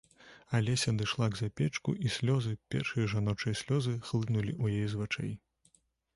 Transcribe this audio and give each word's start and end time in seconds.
Алеся 0.57 0.93
адышла 0.95 1.27
к 1.35 1.39
запечку, 1.41 1.93
і 2.07 2.11
слёзы, 2.15 2.55
першыя 2.77 3.11
жаночыя 3.15 3.59
слёзы, 3.61 3.93
хлынулі 4.09 4.57
ў 4.63 4.81
яе 4.81 4.87
з 4.97 5.05
вачэй. 5.05 5.33